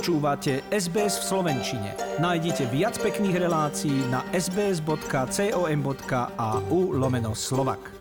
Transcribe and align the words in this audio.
Počúvate 0.00 0.64
SBS 0.72 1.20
v 1.20 1.24
Slovenčine. 1.28 1.92
Nájdite 2.24 2.64
viac 2.72 2.96
pekných 2.96 3.36
relácií 3.36 4.08
na 4.08 4.24
sbs.com.au 4.32 4.96
lomeno 6.96 7.36
slovak. 7.36 7.92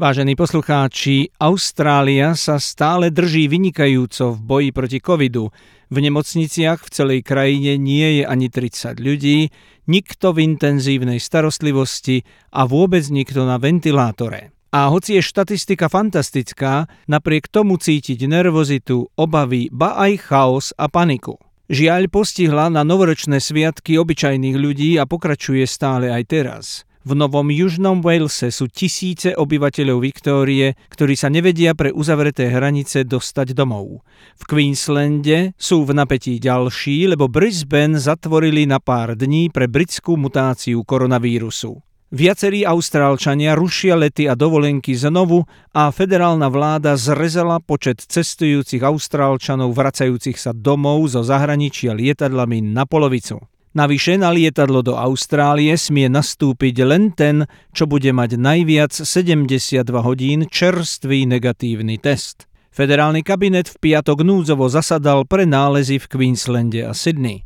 Vážení 0.00 0.32
poslucháči, 0.32 1.28
Austrália 1.36 2.32
sa 2.32 2.56
stále 2.56 3.12
drží 3.12 3.52
vynikajúco 3.52 4.32
v 4.32 4.40
boji 4.40 4.72
proti 4.72 5.04
covidu. 5.04 5.52
V 5.92 5.96
nemocniciach 6.00 6.80
v 6.80 6.88
celej 6.88 7.20
krajine 7.20 7.76
nie 7.76 8.24
je 8.24 8.24
ani 8.24 8.48
30 8.48 8.96
ľudí, 8.96 9.52
nikto 9.92 10.32
v 10.32 10.56
intenzívnej 10.56 11.20
starostlivosti 11.20 12.24
a 12.48 12.64
vôbec 12.64 13.04
nikto 13.12 13.44
na 13.44 13.60
ventilátore. 13.60 14.53
A 14.74 14.90
hoci 14.90 15.14
je 15.14 15.22
štatistika 15.22 15.86
fantastická, 15.86 16.90
napriek 17.06 17.46
tomu 17.46 17.78
cítiť 17.78 18.26
nervozitu, 18.26 19.06
obavy, 19.14 19.70
ba 19.70 19.94
aj 20.02 20.12
chaos 20.26 20.66
a 20.74 20.90
paniku. 20.90 21.38
Žiaľ 21.70 22.10
postihla 22.10 22.74
na 22.74 22.82
novoročné 22.82 23.38
sviatky 23.38 23.94
obyčajných 24.02 24.58
ľudí 24.58 24.98
a 24.98 25.06
pokračuje 25.06 25.62
stále 25.70 26.10
aj 26.10 26.22
teraz. 26.26 26.66
V 27.06 27.14
Novom 27.14 27.54
Južnom 27.54 28.02
Walese 28.02 28.50
sú 28.50 28.66
tisíce 28.66 29.30
obyvateľov 29.38 30.02
Viktórie, 30.02 30.74
ktorí 30.90 31.14
sa 31.14 31.30
nevedia 31.30 31.78
pre 31.78 31.94
uzavreté 31.94 32.50
hranice 32.50 33.06
dostať 33.06 33.54
domov. 33.54 34.02
V 34.40 34.42
Queenslande 34.42 35.54
sú 35.54 35.86
v 35.86 35.94
napätí 35.94 36.42
ďalší, 36.42 37.14
lebo 37.14 37.30
Brisbane 37.30 37.94
zatvorili 37.94 38.66
na 38.66 38.82
pár 38.82 39.14
dní 39.14 39.54
pre 39.54 39.70
britskú 39.70 40.18
mutáciu 40.18 40.82
koronavírusu. 40.82 41.93
Viacerí 42.14 42.62
Austrálčania 42.62 43.58
rušia 43.58 43.98
lety 43.98 44.30
a 44.30 44.38
dovolenky 44.38 44.94
znovu 44.94 45.50
a 45.74 45.90
federálna 45.90 46.46
vláda 46.46 46.94
zrezala 46.94 47.58
počet 47.58 48.06
cestujúcich 48.06 48.86
Austrálčanov 48.86 49.74
vracajúcich 49.74 50.38
sa 50.38 50.54
domov 50.54 51.10
zo 51.10 51.26
zahraničia 51.26 51.90
lietadlami 51.90 52.62
na 52.62 52.86
polovicu. 52.86 53.42
Navyše 53.74 54.22
na 54.22 54.30
lietadlo 54.30 54.86
do 54.86 54.94
Austrálie 54.94 55.74
smie 55.74 56.06
nastúpiť 56.06 56.86
len 56.86 57.10
ten, 57.10 57.50
čo 57.74 57.90
bude 57.90 58.14
mať 58.14 58.38
najviac 58.38 58.94
72 58.94 59.82
hodín 59.98 60.46
čerstvý 60.46 61.26
negatívny 61.26 61.98
test. 61.98 62.46
Federálny 62.70 63.26
kabinet 63.26 63.66
v 63.66 63.90
piatok 63.90 64.22
núdzovo 64.22 64.70
zasadal 64.70 65.26
pre 65.26 65.50
nálezy 65.50 65.98
v 65.98 66.06
Queenslande 66.06 66.86
a 66.86 66.94
Sydney. 66.94 67.42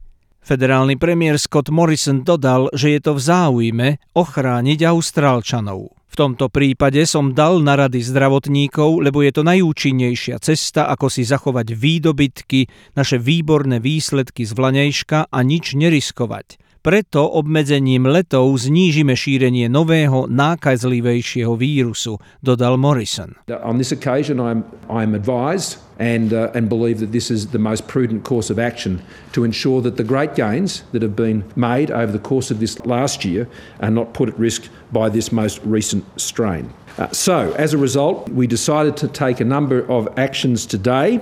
Federálny 0.48 0.96
premiér 0.96 1.36
Scott 1.36 1.68
Morrison 1.68 2.24
dodal, 2.24 2.72
že 2.72 2.96
je 2.96 3.00
to 3.04 3.12
v 3.12 3.20
záujme 3.20 3.88
ochrániť 4.16 4.80
Austrálčanov. 4.80 5.92
V 6.08 6.14
tomto 6.16 6.48
prípade 6.48 7.04
som 7.04 7.36
dal 7.36 7.60
na 7.60 7.76
rady 7.76 8.00
zdravotníkov, 8.00 9.04
lebo 9.04 9.20
je 9.20 9.36
to 9.36 9.44
najúčinnejšia 9.44 10.40
cesta, 10.40 10.88
ako 10.88 11.12
si 11.12 11.28
zachovať 11.28 11.76
výdobytky, 11.76 12.64
naše 12.96 13.20
výborné 13.20 13.76
výsledky 13.76 14.48
z 14.48 14.56
vlanejška 14.56 15.28
a 15.28 15.38
nič 15.44 15.76
neriskovať. 15.76 16.80
Preto 16.80 17.28
obmedzením 17.28 18.08
letov 18.08 18.48
znížime 18.56 19.12
šírenie 19.12 19.68
nového 19.68 20.32
nákazlivejšieho 20.32 21.52
vírusu, 21.60 22.16
dodal 22.40 22.80
Morrison. 22.80 23.36
On 23.52 23.76
this 23.76 23.92
occasion 23.92 24.40
I'm, 24.40 24.64
I'm 24.88 25.12
advised 25.12 25.87
and, 25.98 26.32
uh, 26.32 26.50
and 26.54 26.68
believe 26.68 27.00
that 27.00 27.12
this 27.12 27.30
is 27.30 27.48
the 27.48 27.58
most 27.58 27.88
prudent 27.88 28.24
course 28.24 28.50
of 28.50 28.58
action 28.58 29.02
to 29.32 29.44
ensure 29.44 29.80
that 29.82 29.96
the 29.96 30.04
great 30.04 30.34
gains 30.34 30.84
that 30.92 31.02
have 31.02 31.16
been 31.16 31.44
made 31.56 31.90
over 31.90 32.12
the 32.12 32.18
course 32.18 32.50
of 32.50 32.60
this 32.60 32.78
last 32.86 33.24
year 33.24 33.48
are 33.80 33.90
not 33.90 34.14
put 34.14 34.28
at 34.28 34.38
risk 34.38 34.68
by 34.92 35.08
this 35.08 35.32
most 35.32 35.60
recent 35.64 36.04
strain. 36.20 36.72
Uh, 36.98 37.08
so, 37.12 37.52
as 37.52 37.74
a 37.74 37.78
result, 37.78 38.28
we 38.28 38.46
decided 38.46 38.96
to 38.96 39.06
take 39.06 39.40
a 39.40 39.44
number 39.44 39.88
of 39.90 40.08
actions 40.18 40.66
today 40.66 41.20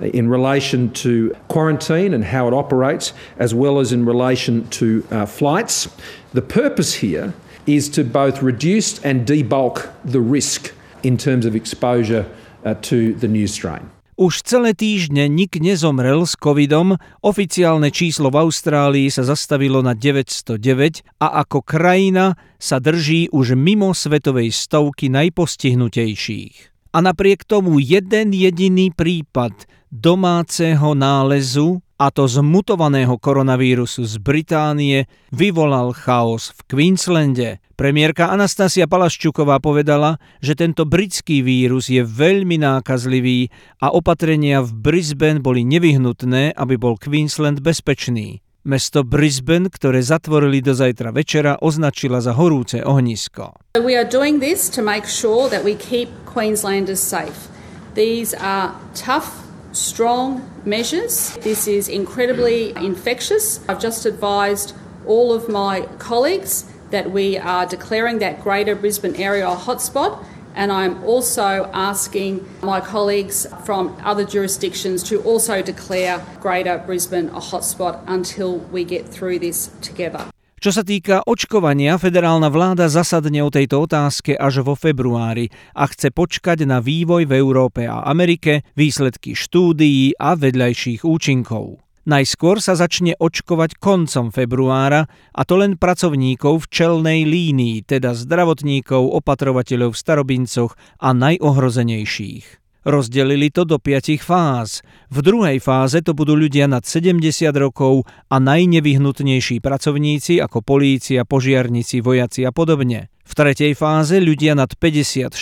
in 0.00 0.28
relation 0.28 0.90
to 0.92 1.36
quarantine 1.48 2.14
and 2.14 2.24
how 2.24 2.48
it 2.48 2.54
operates, 2.54 3.12
as 3.38 3.54
well 3.54 3.78
as 3.78 3.92
in 3.92 4.06
relation 4.06 4.66
to 4.70 5.06
uh, 5.10 5.26
flights. 5.26 5.88
The 6.32 6.40
purpose 6.40 6.94
here 6.94 7.34
is 7.66 7.90
to 7.90 8.04
both 8.04 8.42
reduce 8.42 9.04
and 9.04 9.26
debulk 9.26 9.92
the 10.02 10.20
risk 10.20 10.72
in 11.02 11.18
terms 11.18 11.44
of 11.44 11.54
exposure 11.54 12.30
uh, 12.64 12.74
to 12.82 13.14
the 13.14 13.28
new 13.28 13.46
strain. 13.46 13.90
Už 14.18 14.42
celé 14.42 14.74
týždne 14.74 15.30
nik 15.30 15.62
nezomrel 15.62 16.26
s 16.26 16.34
covidom, 16.34 16.98
oficiálne 17.22 17.94
číslo 17.94 18.34
v 18.34 18.50
Austrálii 18.50 19.06
sa 19.14 19.22
zastavilo 19.22 19.78
na 19.78 19.94
909 19.94 21.06
a 21.22 21.46
ako 21.46 21.62
krajina 21.62 22.34
sa 22.58 22.82
drží 22.82 23.30
už 23.30 23.54
mimo 23.54 23.94
svetovej 23.94 24.50
stovky 24.50 25.06
najpostihnutejších. 25.06 26.54
A 26.90 26.98
napriek 26.98 27.46
tomu 27.46 27.78
jeden 27.78 28.34
jediný 28.34 28.90
prípad 28.90 29.54
domáceho 29.94 30.98
nálezu 30.98 31.78
a 31.98 32.14
to 32.14 32.30
z 32.30 32.38
mutovaného 32.38 33.18
koronavírusu 33.18 34.06
z 34.06 34.22
Británie 34.22 35.10
vyvolal 35.34 35.90
chaos 35.90 36.54
v 36.54 36.60
Queenslande. 36.70 37.58
Premiérka 37.74 38.30
Anastasia 38.30 38.86
Palaščuková 38.86 39.58
povedala, 39.58 40.22
že 40.38 40.54
tento 40.54 40.86
britský 40.86 41.42
vírus 41.42 41.90
je 41.90 42.06
veľmi 42.06 42.62
nákazlivý 42.62 43.50
a 43.82 43.90
opatrenia 43.90 44.62
v 44.62 44.70
Brisbane 44.78 45.42
boli 45.42 45.66
nevyhnutné, 45.66 46.54
aby 46.54 46.74
bol 46.78 46.94
Queensland 46.94 47.58
bezpečný. 47.58 48.46
Mesto 48.62 49.02
Brisbane, 49.02 49.66
ktoré 49.66 49.98
zatvorili 50.02 50.62
do 50.62 50.74
zajtra 50.74 51.10
večera, 51.10 51.58
označila 51.58 52.22
za 52.22 52.34
horúce 52.34 52.78
ohnisko. 52.82 53.74
We 53.78 53.98
are 53.98 54.06
doing 54.06 54.38
this 54.38 54.70
to 54.74 54.82
make 54.82 55.06
sure 55.06 55.50
that 55.50 55.66
we 55.66 55.74
keep 55.74 56.10
Queenslanders 56.26 57.02
safe. 57.02 57.50
These 57.94 58.38
are 58.38 58.74
tough 58.94 59.47
strong 59.72 60.48
measures. 60.64 61.36
This 61.42 61.66
is 61.66 61.88
incredibly 61.88 62.70
infectious. 62.76 63.60
I've 63.68 63.80
just 63.80 64.06
advised 64.06 64.74
all 65.06 65.32
of 65.32 65.48
my 65.48 65.82
colleagues 65.98 66.64
that 66.90 67.10
we 67.10 67.36
are 67.38 67.66
declaring 67.66 68.18
that 68.20 68.42
Greater 68.42 68.74
Brisbane 68.74 69.16
area 69.16 69.48
a 69.48 69.56
hotspot. 69.56 70.24
And 70.54 70.72
I'm 70.72 71.04
also 71.04 71.70
asking 71.72 72.48
my 72.62 72.80
colleagues 72.80 73.46
from 73.64 73.96
other 74.02 74.24
jurisdictions 74.24 75.02
to 75.04 75.22
also 75.22 75.62
declare 75.62 76.24
Greater 76.40 76.78
Brisbane 76.78 77.28
a 77.28 77.40
hotspot 77.40 78.02
until 78.06 78.58
we 78.58 78.84
get 78.84 79.06
through 79.06 79.38
this 79.38 79.70
together. 79.82 80.30
Čo 80.58 80.74
sa 80.74 80.82
týka 80.82 81.22
očkovania, 81.22 82.02
federálna 82.02 82.50
vláda 82.50 82.90
zasadne 82.90 83.46
o 83.46 83.50
tejto 83.50 83.86
otázke 83.86 84.34
až 84.34 84.66
vo 84.66 84.74
februári 84.74 85.54
a 85.70 85.86
chce 85.86 86.10
počkať 86.10 86.66
na 86.66 86.82
vývoj 86.82 87.30
v 87.30 87.32
Európe 87.38 87.86
a 87.86 88.02
Amerike, 88.02 88.66
výsledky 88.74 89.38
štúdií 89.38 90.18
a 90.18 90.34
vedľajších 90.34 91.06
účinkov. 91.06 91.78
Najskôr 92.10 92.58
sa 92.58 92.74
začne 92.74 93.14
očkovať 93.22 93.78
koncom 93.78 94.34
februára 94.34 95.06
a 95.30 95.46
to 95.46 95.62
len 95.62 95.78
pracovníkov 95.78 96.66
v 96.66 96.70
čelnej 96.74 97.20
línii, 97.22 97.86
teda 97.86 98.18
zdravotníkov, 98.18 99.14
opatrovateľov 99.14 99.94
v 99.94 100.00
starobincoch 100.00 100.74
a 100.98 101.14
najohrozenejších. 101.14 102.67
Rozdelili 102.86 103.50
to 103.50 103.66
do 103.66 103.82
piatich 103.82 104.22
fáz. 104.22 104.86
V 105.10 105.18
druhej 105.24 105.58
fáze 105.58 105.98
to 105.98 106.14
budú 106.14 106.38
ľudia 106.38 106.70
nad 106.70 106.86
70 106.86 107.50
rokov 107.58 108.06
a 108.30 108.38
najnevyhnutnejší 108.38 109.58
pracovníci 109.58 110.38
ako 110.38 110.62
polícia, 110.62 111.26
požiarníci, 111.26 111.98
vojaci 111.98 112.46
a 112.46 112.54
podobne. 112.54 113.10
V 113.28 113.36
tretej 113.36 113.76
fáze 113.76 114.16
ľudia 114.16 114.56
nad 114.56 114.72
50-60 114.72 115.36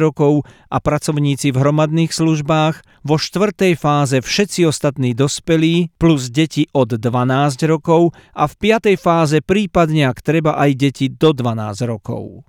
rokov 0.00 0.48
a 0.72 0.80
pracovníci 0.80 1.52
v 1.52 1.60
hromadných 1.60 2.08
službách, 2.08 3.04
vo 3.04 3.20
štvrtej 3.20 3.76
fáze 3.76 4.16
všetci 4.24 4.64
ostatní 4.64 5.12
dospelí 5.12 5.92
plus 6.00 6.32
deti 6.32 6.64
od 6.72 6.96
12 6.96 7.68
rokov 7.68 8.16
a 8.32 8.48
v 8.48 8.54
piatej 8.56 8.96
fáze 8.96 9.44
prípadne 9.44 10.08
ak 10.08 10.24
treba 10.24 10.56
aj 10.56 10.70
deti 10.72 11.12
do 11.12 11.36
12 11.36 11.84
rokov. 11.84 12.48